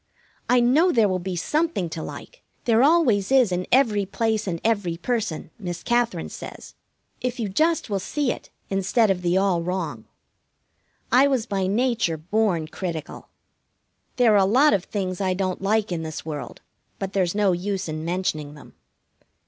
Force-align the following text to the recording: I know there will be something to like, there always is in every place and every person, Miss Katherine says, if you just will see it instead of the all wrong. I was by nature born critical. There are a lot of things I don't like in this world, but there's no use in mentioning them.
I 0.49 0.61
know 0.61 0.91
there 0.91 1.07
will 1.07 1.19
be 1.19 1.35
something 1.35 1.87
to 1.91 2.01
like, 2.01 2.41
there 2.65 2.81
always 2.81 3.31
is 3.31 3.51
in 3.51 3.67
every 3.71 4.03
place 4.03 4.47
and 4.47 4.59
every 4.63 4.97
person, 4.97 5.51
Miss 5.59 5.83
Katherine 5.83 6.29
says, 6.29 6.73
if 7.21 7.39
you 7.39 7.47
just 7.47 7.87
will 7.87 7.99
see 7.99 8.31
it 8.31 8.49
instead 8.71 9.11
of 9.11 9.21
the 9.21 9.37
all 9.37 9.61
wrong. 9.61 10.05
I 11.11 11.27
was 11.27 11.45
by 11.45 11.67
nature 11.67 12.17
born 12.17 12.67
critical. 12.67 13.29
There 14.15 14.33
are 14.33 14.37
a 14.37 14.43
lot 14.45 14.73
of 14.73 14.85
things 14.85 15.21
I 15.21 15.35
don't 15.35 15.61
like 15.61 15.91
in 15.91 16.01
this 16.01 16.25
world, 16.25 16.61
but 16.97 17.13
there's 17.13 17.35
no 17.35 17.51
use 17.51 17.87
in 17.87 18.03
mentioning 18.03 18.55
them. 18.55 18.73